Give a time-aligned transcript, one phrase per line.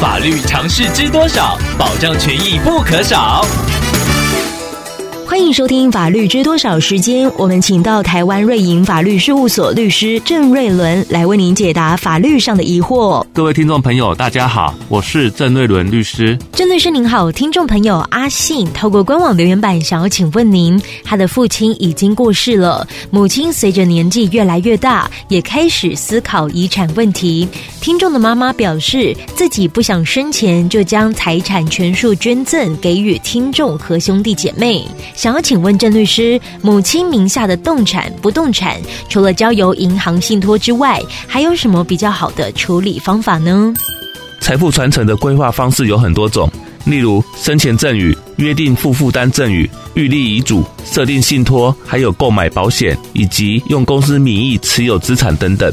[0.00, 1.58] 法律常识知多少？
[1.76, 3.44] 保障权益不可少。
[5.28, 13.22] 欢迎收听《法律知多少》时间，我们请到台湾瑞银法律事务所律师郑瑞伦来为您解答法律上的疑惑。
[13.34, 16.36] 各位听众朋友，大家好，我是郑瑞伦律师。
[16.52, 27.46] 郑律师您好，听众朋友阿信透过官网留言板想要请问您，他的父亲已经过世了，母亲随着年纪越来越大，也开始思考遗产问题。
[27.82, 34.82] 听众的妈妈表示，自己不想生前就将财产全数捐赠给予听众和兄弟姐妹。
[35.18, 43.74] 想要请问郑律师，母亲名下的动产、不动产，除了交由银行信托之外，还有什么比较好的处理方法呢？
[44.40, 46.48] 财富传承的规划方式有很多种，
[46.84, 55.68] 例如生前赠与、约定附负担赠与、预立遗嘱、设定信托，还有购买保险，以及用公司名义持有资产等等。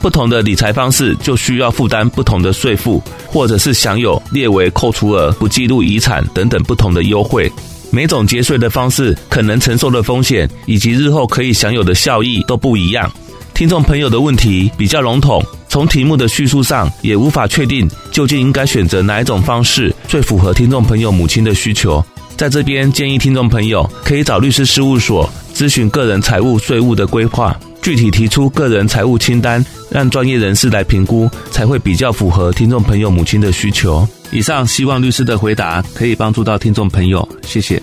[0.00, 7.52] 不同的理财方式就需要负担不同的税负，或者是享有列为扣除额、不计入遗产等等不同的优惠。
[7.90, 13.10] 每种节税的方式可能承受的风险以及日后可以享有的效益都不一样。
[13.54, 22.04] 听众朋友的问题比较笼统，从题目的叙述上也无法确定究竟应该选择哪一种方式最符合听众朋友母亲的需求。
[22.36, 34.06] 在这边建议听众朋友可以找律师事务所咨询个人财务税务的规划，具体提出个人财务清单，让专业人士来评估，才会比较符合听众朋友母亲的需求。
[34.30, 37.80] 以上希望律师的回答可以帮助到听众朋友，谢谢。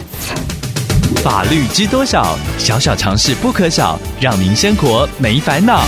[1.24, 2.38] 法律知多少？
[2.58, 5.86] 小小常识不可少，让您生活没烦恼。